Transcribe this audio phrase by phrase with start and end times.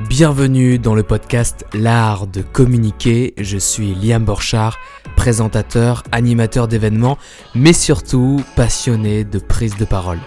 [0.00, 3.34] Bienvenue dans le podcast L'art de communiquer.
[3.36, 4.78] Je suis Liam Borchard,
[5.16, 7.18] présentateur, animateur d'événements,
[7.54, 10.18] mais surtout passionné de prise de parole.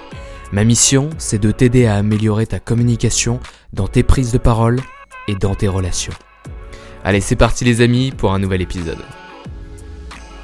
[0.51, 3.39] Ma mission, c'est de t'aider à améliorer ta communication
[3.73, 4.79] dans tes prises de parole
[5.28, 6.13] et dans tes relations.
[7.04, 9.04] Allez, c'est parti les amis pour un nouvel épisode.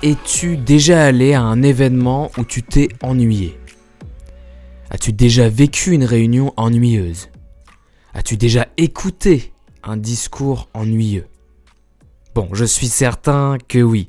[0.02, 3.60] Es-tu déjà allé à un événement où tu t'es ennuyé?
[4.90, 7.30] As-tu déjà vécu une réunion ennuyeuse?
[8.14, 9.54] As-tu déjà écouté
[9.84, 11.28] un discours ennuyeux?
[12.36, 14.08] Bon, je suis certain que oui.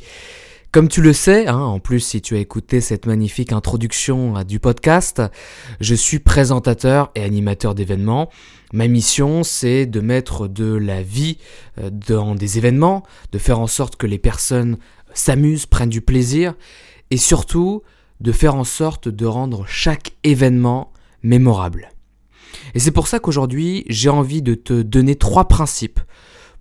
[0.73, 4.59] Comme tu le sais, hein, en plus si tu as écouté cette magnifique introduction du
[4.59, 5.23] podcast,
[5.81, 8.29] je suis présentateur et animateur d'événements.
[8.73, 11.39] Ma mission, c'est de mettre de la vie
[11.79, 14.79] euh, dans des événements, de faire en sorte que les personnes
[15.15, 16.55] s'amusent, prennent du plaisir,
[17.11, 17.83] et surtout
[18.21, 21.91] de faire en sorte de rendre chaque événement mémorable.
[22.75, 26.01] Et c'est pour ça qu'aujourd'hui, j'ai envie de te donner trois principes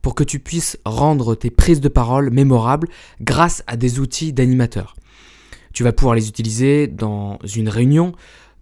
[0.02, 2.88] pour que tu puisses rendre tes prises de parole mémorables
[3.21, 4.96] grâce à des outils d'animateur.
[5.74, 8.13] Tu vas pouvoir les utiliser dans une réunion,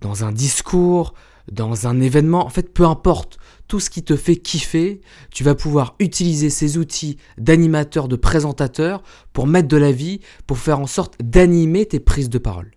[0.01, 1.13] dans un discours,
[1.51, 5.55] dans un événement, en fait peu importe, tout ce qui te fait kiffer, tu vas
[5.55, 9.01] pouvoir utiliser ces outils d'animateur, de présentateur
[9.33, 12.71] pour mettre de la vie, pour faire en sorte d'animer tes prises de parole.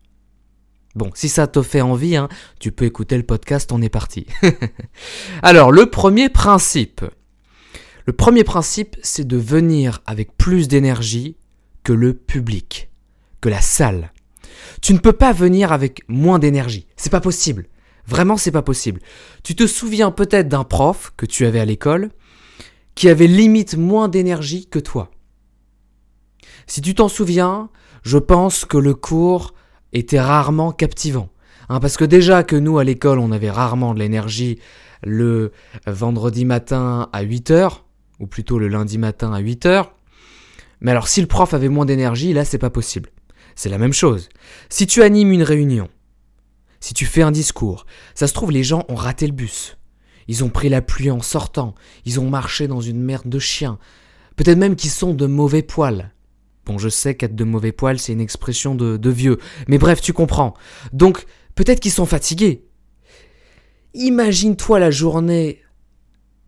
[0.95, 2.29] Bon, si ça te fait envie, hein,
[2.61, 4.27] tu peux écouter le podcast, on est parti.
[5.43, 7.03] Alors, le premier principe.
[8.05, 11.37] Le premier principe, c'est de venir avec plus d'énergie
[11.83, 12.91] que le public,
[13.41, 14.13] que la salle.
[14.83, 16.87] Tu ne peux pas venir avec moins d'énergie.
[16.97, 17.69] C'est pas possible.
[18.07, 19.01] Vraiment, c'est pas possible.
[19.45, 22.11] Tu te souviens peut-être d'un prof que tu avais à l'école
[22.95, 25.11] qui avait limite moins d'énergie que toi.
[26.67, 27.71] Si tu t'en souviens,
[28.03, 29.55] je pense que le cours
[29.93, 31.29] était rarement captivant.
[31.69, 34.59] Hein, parce que déjà que nous, à l'école, on avait rarement de l'énergie
[35.03, 35.53] le
[35.87, 37.81] vendredi matin à 8h,
[38.21, 39.87] ou plutôt le lundi matin à 8h.
[40.81, 43.11] Mais alors, si le prof avait moins d'énergie, là, c'est pas possible.
[43.55, 44.29] C'est la même chose.
[44.69, 45.89] Si tu animes une réunion,
[46.81, 49.77] si tu fais un discours, ça se trouve, les gens ont raté le bus.
[50.29, 51.75] Ils ont pris la pluie en sortant,
[52.05, 53.79] ils ont marché dans une merde de chiens.
[54.37, 56.13] Peut-être même qu'ils sont de mauvais poils.
[56.65, 59.39] Bon, je sais qu'être de mauvais poils, c'est une expression de, vieux.
[59.69, 60.55] Mais bref, tu comprends.
[60.93, 62.65] Donc, peut-être qu'ils sont fatigués.
[63.95, 65.61] Imagine-toi la journée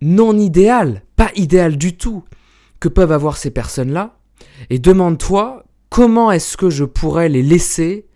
[0.00, 2.24] non idéale, pas idéale du tout,
[2.80, 4.18] que peuvent avoir ces personnes-là,
[4.70, 8.06] et demande-toi comment est-ce que je pourrais les laisser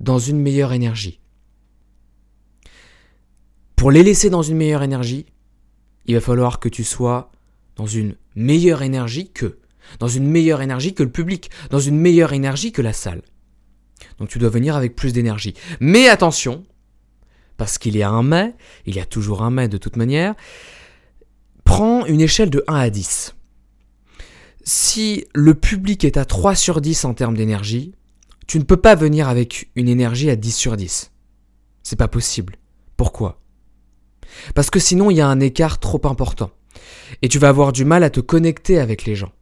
[0.00, 1.20] dans une meilleure énergie?
[3.76, 5.26] Pour les laisser dans une meilleure énergie,
[6.06, 7.30] il va falloir que tu sois
[7.76, 9.58] dans une meilleure énergie que
[9.98, 13.22] dans une meilleure énergie que le public, dans une meilleure énergie que la salle.
[14.18, 15.54] Donc tu dois venir avec plus d'énergie.
[15.80, 16.64] Mais attention,
[17.56, 18.54] parce qu'il y a un mais,
[18.86, 20.34] il y a toujours un mais de toute manière,
[21.64, 23.34] prends une échelle de 1 à 10.
[24.64, 27.94] Si le public est à 3 sur 10 en termes d'énergie,
[28.46, 31.12] tu ne peux pas venir avec une énergie à 10 sur 10.
[31.82, 32.56] C'est pas possible.
[32.96, 33.40] Pourquoi?
[34.54, 36.50] Parce que sinon il y a un écart trop important.
[37.22, 39.32] Et tu vas avoir du mal à te connecter avec les gens.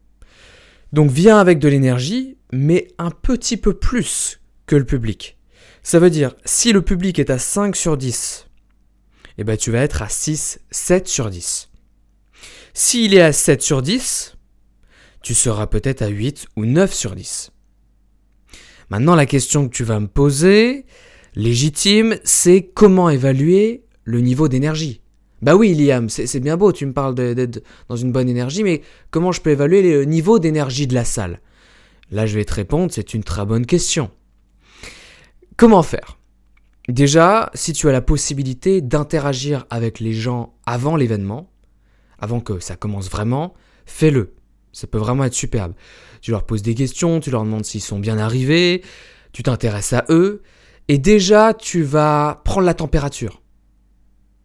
[0.95, 5.37] Donc viens avec de l'énergie, mais un petit peu plus que le public.
[5.83, 8.47] Ça veut dire, si le public est à 5 sur 10,
[9.39, 11.69] eh ben tu vas être à 6, 7 sur 10.
[12.75, 14.37] S'il est à 7 sur 10,
[15.21, 17.51] tu seras peut-être à 8 ou 9 sur 10.
[18.89, 20.87] Maintenant, la question que tu vas me poser,
[21.35, 25.01] légitime, c'est comment évaluer le niveau d'énergie?
[25.45, 28.81] Bah oui, Liam, c'est bien beau, tu me parles d'être dans une bonne énergie, mais
[29.11, 31.43] comment je peux évaluer le niveau d'énergie de la salle?
[32.11, 34.11] Là, je vais te répondre, c'est une très bonne question.
[35.59, 36.17] Comment faire?
[36.89, 41.51] Déjà, si tu as la possibilité d'interagir avec les gens avant l'événement,
[42.19, 43.53] avant que ça commence vraiment,
[43.85, 44.33] fais-le.
[44.73, 45.75] Ça peut vraiment être superbe.
[46.23, 48.83] Tu leur poses des questions, tu leur demandes s'ils sont bien arrivés,
[49.35, 50.41] tu t'intéresses à eux,
[50.89, 53.43] et déjà tu vas prendre la température.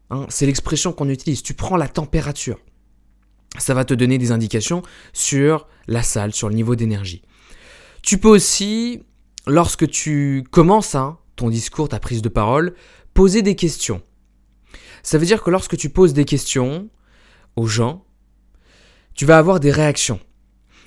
[0.09, 1.43] Hein, c'est l'expression qu'on utilise.
[1.43, 2.59] Tu prends la température.
[3.57, 7.21] Ça va te donner des indications sur la salle, sur le niveau d'énergie.
[8.01, 9.03] Tu peux aussi,
[9.47, 12.75] lorsque tu commences hein, ton discours, ta prise de parole,
[13.13, 14.01] poser des questions.
[15.03, 16.89] Ça veut dire que lorsque tu poses des questions
[17.55, 18.05] aux gens,
[19.15, 20.19] tu vas avoir des réactions.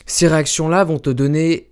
[0.06, 1.70] Ces réactions-là vont te donner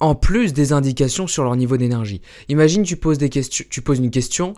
[0.00, 2.22] en plus des indications sur leur niveau d'énergie.
[2.48, 4.54] Imagine tu poses des questions, tu poses une question,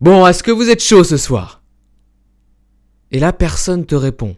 [0.00, 1.62] Bon, est-ce que vous êtes chaud ce soir?
[3.10, 4.36] Et là, personne te répond.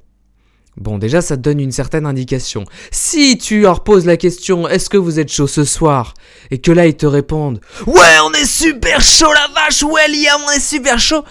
[0.77, 2.67] Bon, déjà, ça te donne une certaine indication.
[2.91, 6.13] Si tu leur poses la question, est-ce que vous êtes chaud ce soir?
[6.51, 10.43] Et que là, ils te répondent, ouais, on est super chaud la vache, ouais, Liam,
[10.47, 11.25] on est super chaud.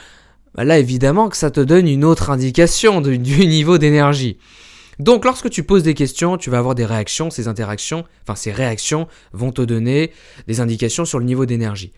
[0.56, 4.40] bah là évidemment que ça te donne une autre indication du niveau d'énergie.
[4.98, 8.52] Donc lorsque tu poses des questions, tu vas avoir des réactions, ces interactions, enfin ces
[8.52, 10.12] réactions vont te donner
[10.48, 11.92] des indications sur le niveau d'énergie.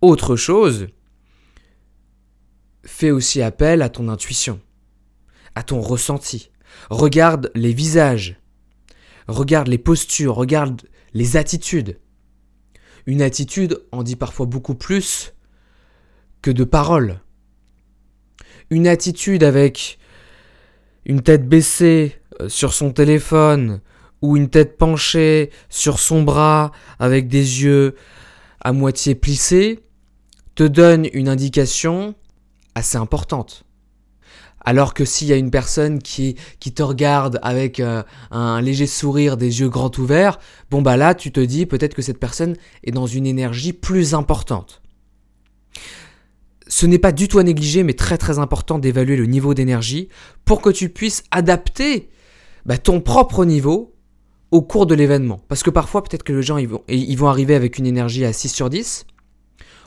[0.00, 0.86] Autre chose,
[2.84, 4.60] fais aussi appel à ton intuition,
[5.54, 6.50] à ton ressenti.
[6.90, 8.40] Regarde les visages,
[9.28, 10.82] regarde les postures, regarde
[11.14, 11.98] les attitudes.
[13.06, 15.34] Une attitude en dit parfois beaucoup plus
[16.40, 17.20] que de paroles.
[18.70, 19.98] Une attitude avec
[21.04, 23.80] une tête baissée euh, sur son téléphone
[24.22, 27.96] ou une tête penchée sur son bras avec des yeux
[28.60, 29.80] à moitié plissés
[30.54, 32.14] te donne une indication
[32.74, 33.64] assez importante.
[34.64, 36.36] Alors que s'il y a une personne qui,
[36.74, 40.38] te regarde avec euh, un léger sourire, des yeux grands ouverts,
[40.70, 42.54] bon bah là tu te dis peut-être que cette personne
[42.84, 44.82] est dans une énergie plus importante.
[46.68, 50.08] Ce n'est pas du tout à négliger, mais très très important d'évaluer le niveau d'énergie
[50.44, 52.08] pour que tu puisses adapter
[52.64, 53.94] bah, ton propre niveau
[54.52, 55.40] au cours de l'événement.
[55.48, 58.24] Parce que parfois peut-être que les gens ils vont, ils vont arriver avec une énergie
[58.24, 59.06] à 6 sur 10.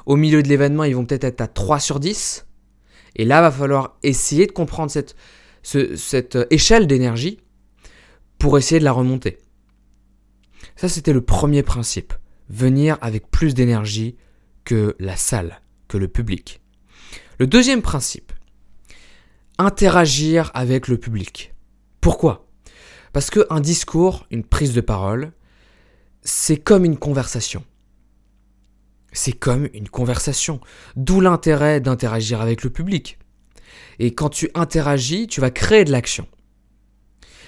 [0.06, 2.46] Au milieu de l'événement, ils vont peut-être être à 3 sur 10.
[3.16, 5.16] Et là, va falloir essayer de comprendre cette,
[5.64, 7.40] cette échelle d'énergie
[8.38, 9.38] pour essayer de la remonter.
[10.76, 12.14] Ça, c'était le premier principe.
[12.50, 14.18] Venir avec plus d'énergie
[14.66, 16.62] que la salle, que le public.
[17.40, 18.32] Le deuxième principe,
[19.58, 21.54] interagir avec le public.
[22.02, 22.48] Pourquoi?
[23.14, 25.32] Parce qu'un discours, une prise de parole,
[26.22, 27.64] c'est comme une conversation.
[29.16, 30.60] C'est comme une conversation.
[30.96, 33.18] D'où l'intérêt d'interagir avec le public.
[33.98, 36.28] Et quand tu interagis, tu vas créer de l'action.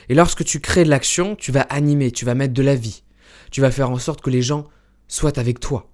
[0.10, 3.04] Et lorsque tu crées de l'action, tu vas animer, tu vas mettre de la vie.
[3.52, 4.66] Tu vas faire en sorte que les gens
[5.10, 5.90] soient avec toi.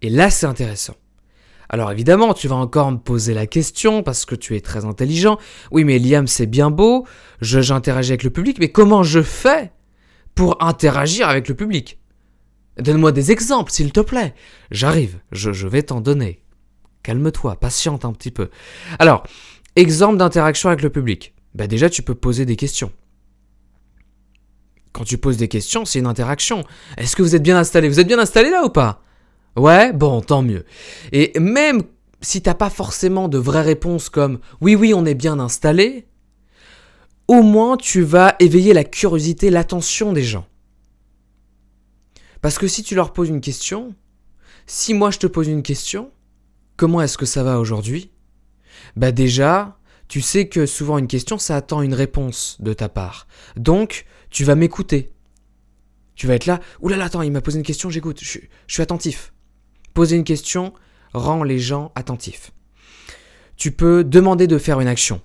[0.00, 0.94] Et là, c'est intéressant.
[1.68, 5.36] Alors évidemment, tu vas encore me poser la question parce que tu es très intelligent.
[5.70, 7.06] Oui, mais Liam, c'est bien beau,
[7.42, 9.70] j'interagis avec le public, mais comment je fais
[10.34, 11.98] pour interagir avec le public?
[12.78, 14.34] Donne-moi des exemples, s'il te plaît.
[14.70, 16.40] J'arrive, je, vais t'en donner.
[17.02, 18.50] Calme-toi, patiente un petit peu.
[18.98, 19.24] Alors,
[19.76, 21.34] exemple d'interaction avec le public.
[21.54, 22.92] Bah déjà, tu peux poser des questions.
[24.92, 26.64] Quand tu poses des questions, c'est une interaction.
[26.96, 27.88] Est-ce que vous êtes bien installé?
[27.88, 29.02] Vous êtes bien installé là ou pas?
[29.56, 30.64] Ouais, bon, tant mieux.
[31.12, 31.82] Et même
[32.20, 36.06] si t'as pas forcément de vraies réponses comme oui, oui, on est bien installé,
[37.26, 40.46] au moins tu vas éveiller la curiosité, l'attention des gens.
[42.40, 43.94] Parce que si tu leur poses une question,
[44.66, 46.10] si moi je te pose une question,
[46.76, 48.10] comment est-ce que ça va aujourd'hui?
[48.96, 53.26] Bah déjà, tu sais que souvent une question, ça attend une réponse de ta part.
[53.56, 55.12] Donc, tu vas m'écouter.
[56.14, 59.32] Tu vas être là, oulala, attends, il m'a posé une question, j'écoute, je, suis attentif.
[59.94, 60.72] Poser une question
[61.12, 62.52] rend les gens attentifs.
[63.56, 65.20] Tu peux demander de faire une action.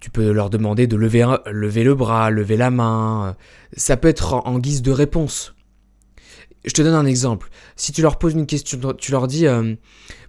[0.00, 3.36] Tu peux leur demander de lever le bras, lever la main.
[3.76, 5.54] Ça peut être en guise de réponse.
[6.64, 7.48] Je te donne un exemple.
[7.76, 9.74] Si tu leur poses une question, tu leur dis euh,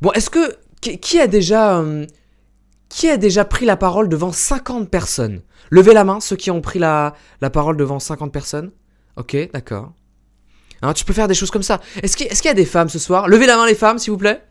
[0.01, 0.55] Bon, est-ce que.
[0.81, 1.79] Qui a déjà.
[1.79, 2.05] Euh,
[2.89, 5.41] qui a déjà pris la parole devant 50 personnes?
[5.71, 7.15] Levez la main, ceux qui ont pris la,
[7.51, 8.71] parole devant 50 personnes.
[9.17, 9.93] Ok, d'accord.
[10.83, 11.81] Hein, tu peux faire des choses comme ça.
[12.03, 13.27] Est-ce qu'il y a des femmes ce soir?
[13.27, 14.43] Levez la main les femmes, s'il vous plaît.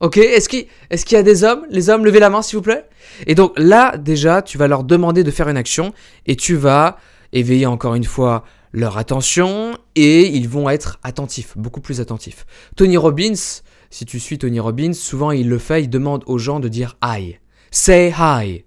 [0.00, 1.64] Ok Est-ce qu'il est qu'il y a des hommes?
[1.70, 2.88] Les hommes, levez la main, s'il vous plaît.
[3.28, 5.94] Et donc là, déjà, tu vas leur demander de faire une action
[6.26, 6.96] et tu vas
[7.32, 12.46] éveiller encore une fois leur attention et ils vont être attentifs, beaucoup plus attentifs.
[12.76, 13.60] Tony Robbins,
[13.90, 16.96] si tu suis Tony Robbins, souvent il le fait, il demande aux gens de dire
[17.04, 17.36] hi.
[17.70, 18.64] Say hi.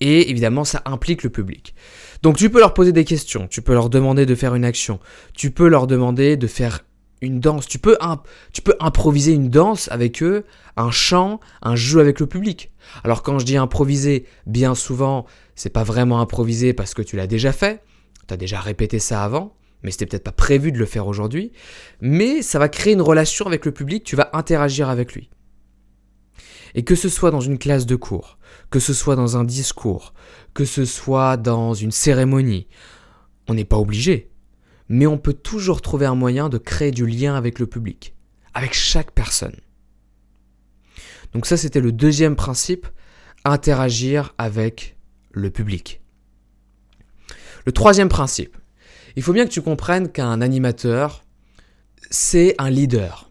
[0.00, 1.74] Et évidemment, ça implique le public.
[2.22, 5.00] Donc tu peux leur poser des questions, tu peux leur demander de faire une action,
[5.34, 6.84] tu peux leur demander de faire
[7.20, 7.98] une danse, tu peux,
[8.52, 10.44] tu peux improviser une danse avec eux,
[10.76, 12.70] un chant, un jeu avec le public.
[13.02, 17.26] Alors quand je dis improviser, bien souvent, c'est pas vraiment improviser parce que tu l'as
[17.26, 17.82] déjà fait,
[18.28, 21.52] tu as déjà répété ça avant, mais c'était peut-être pas prévu de le faire aujourd'hui,
[22.00, 25.30] mais ça va créer une relation avec le public, tu vas interagir avec lui.
[26.74, 28.38] Et que ce soit dans une classe de cours,
[28.70, 30.12] que ce soit dans un discours,
[30.54, 32.68] que ce soit dans une cérémonie,
[33.48, 34.30] on n'est pas obligé,
[34.88, 38.14] mais on peut toujours trouver un moyen de créer du lien avec le public,
[38.52, 39.56] avec chaque personne.
[41.32, 42.86] Donc ça, c'était le deuxième principe,
[43.44, 44.98] interagir avec
[45.30, 46.02] le public.
[47.68, 48.56] Le troisième principe,
[49.14, 51.22] il faut bien que tu comprennes qu'un animateur,
[52.10, 53.30] c'est un leader.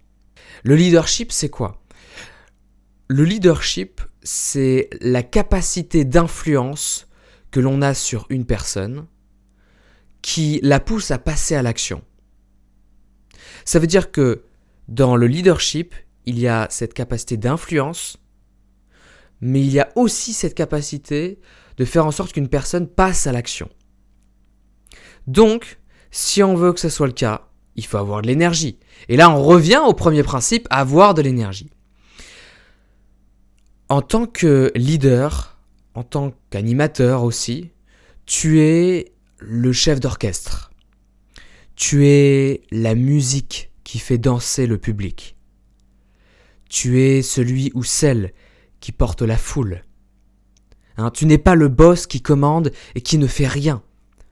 [0.64, 1.82] Le leadership, c'est quoi?
[3.08, 7.08] Le leadership, c'est la capacité d'influence
[7.50, 9.08] que l'on a sur une personne
[10.22, 12.04] qui la pousse à passer à l'action.
[13.66, 14.44] Ça veut dire que
[14.88, 15.96] dans le leadership,
[16.28, 18.20] il y a cette capacité d'influence
[19.42, 21.40] mais il y a aussi cette capacité
[21.78, 23.70] de faire en sorte qu'une personne passe à l'action.
[25.28, 25.80] Donc,
[26.10, 28.80] si on veut que ce soit le cas, il faut avoir de l'énergie.
[29.10, 31.70] Et là, on revient au premier principe, avoir de l'énergie.
[33.90, 35.58] En tant que leader,
[35.94, 37.72] en tant qu'animateur aussi,
[38.26, 40.72] tu es le chef d'orchestre.
[41.76, 45.36] Tu es la musique qui fait danser le public.
[46.70, 48.34] Tu es celui ou celle
[48.80, 49.84] qui porte la foule.
[50.98, 53.84] Hein, tu n'es pas le boss qui commande et qui ne fait rien.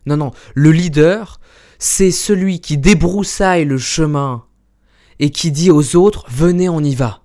[0.05, 1.39] Non, non, le leader,
[1.79, 4.45] c'est celui qui débroussaille le chemin
[5.19, 7.21] et qui dit aux autres, venez, on y va.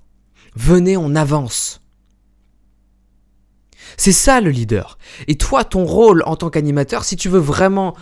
[0.55, 1.83] Venez, on avance.
[3.97, 4.99] C'est ça le leader.
[5.29, 7.97] Et toi, ton rôle en tant qu'animateur, si tu veux vraiment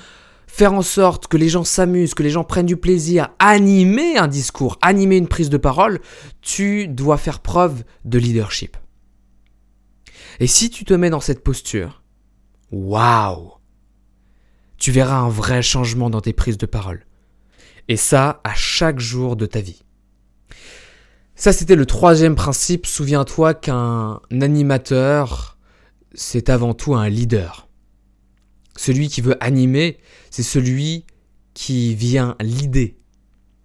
[0.47, 4.29] faire en sorte que les gens s'amusent, que les gens prennent du plaisir, animer un
[4.29, 6.01] discours, animer une prise de parole,
[6.41, 8.77] tu dois faire preuve de leadership.
[10.41, 12.03] Et si tu te mets dans cette posture,
[12.71, 13.58] waouh
[14.79, 17.05] Tu verras un vrai changement dans tes prises de parole.
[17.89, 19.83] Et ça, à chaque jour de ta vie.
[21.35, 22.87] Ça, c'était le troisième principe.
[22.87, 25.59] Souviens-toi qu'un animateur,
[26.15, 27.69] c'est avant tout un leader.
[28.77, 29.99] Celui qui veut animer,
[30.31, 31.05] c'est celui
[31.55, 32.99] qui vient l'idée.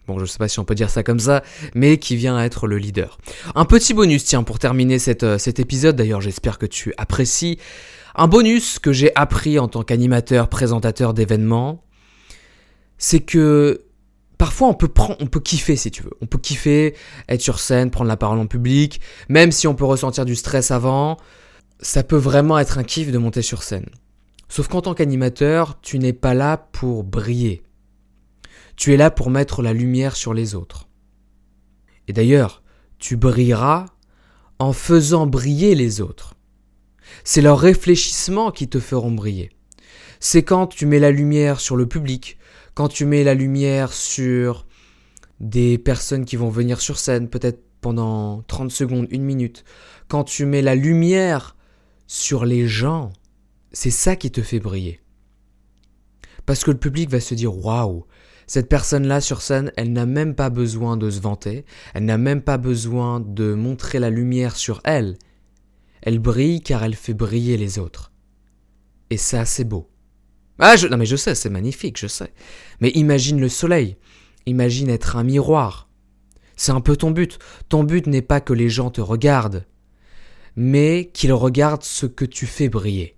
[0.08, 1.44] Bon, je ne sais pas si on peut dire ça comme ça,
[1.76, 3.18] mais qui vient être le leader.
[3.56, 7.58] Un petit bonus, tiens, pour terminer euh, cet épisode, d'ailleurs j'espère que tu apprécies.
[8.16, 11.84] Un bonus que j'ai appris en tant qu'animateur, présentateur d'événements,
[12.98, 13.86] c'est que
[14.38, 16.14] parfois on peut, prendre, on peut kiffer si tu veux.
[16.22, 16.96] On peut kiffer,
[17.28, 20.70] être sur scène, prendre la parole en public, même si on peut ressentir du stress
[20.70, 21.18] avant,
[21.80, 23.90] ça peut vraiment être un kiff de monter sur scène.
[24.48, 27.64] Sauf qu'en tant qu'animateur, tu n'es pas là pour briller.
[28.76, 30.88] Tu es là pour mettre la lumière sur les autres.
[32.08, 32.62] Et d'ailleurs,
[33.00, 33.88] tu brilleras
[34.60, 36.36] en faisant briller les autres.
[37.24, 39.52] C'est leurs réfléchissements qui te feront briller.
[40.20, 42.38] C'est quand tu mets la lumière sur le public,
[42.74, 44.66] quand tu mets la lumière sur
[45.40, 49.64] des personnes qui vont venir sur scène, peut-être pendant 30 secondes, une minute,
[50.08, 51.56] quand tu mets la lumière
[52.08, 53.12] sur les gens,
[53.72, 55.02] c'est ça qui te fait briller.
[56.46, 58.06] Parce que le public va se dire waouh,
[58.48, 62.42] cette personne-là sur scène, elle n'a même pas besoin de se vanter, elle n'a même
[62.42, 65.18] pas besoin de montrer la lumière sur elle.
[66.04, 68.12] Elle brille car elle fait briller les autres.
[69.10, 69.90] Et ça, c'est beau.
[70.60, 72.34] Ah, je, non mais je sais, c'est magnifique, je sais.
[72.80, 73.98] Mais imagine le soleil,
[74.46, 75.90] imagine être un miroir.
[76.56, 77.40] C'est un peu ton but.
[77.70, 79.66] Ton but n'est pas que les gens te regardent,
[80.56, 83.16] mais qu'ils regardent ce que tu fais briller.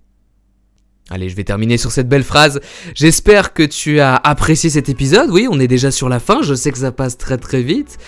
[1.11, 2.59] Allez, je vais terminer sur cette belle phrase.
[2.95, 5.29] J'espère que tu as apprécié cet épisode.
[5.29, 6.41] Oui, on est déjà sur la fin.
[6.41, 7.99] Je sais que ça passe très très vite.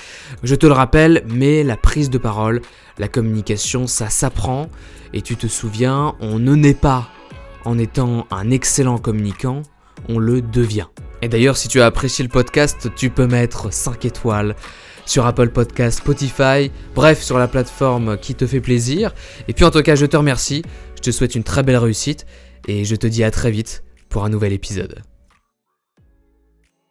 [0.42, 2.60] Je te le rappelle, mais la prise de parole,
[2.98, 4.70] la communication, ça s'apprend.
[5.14, 7.08] Et tu te souviens, on ne naît pas
[7.66, 9.62] en étant un excellent communicant,
[10.10, 10.88] on le devient.
[11.22, 14.56] Et d'ailleurs, si tu as apprécié le podcast, tu peux mettre 5 étoiles
[15.06, 19.14] sur Apple Podcast, Spotify, bref, sur la plateforme qui te fait plaisir.
[19.48, 20.64] Et puis en tout cas, je te remercie.
[20.96, 22.26] Je te souhaite une très belle réussite
[22.68, 25.02] et je te dis à très vite pour un nouvel épisode.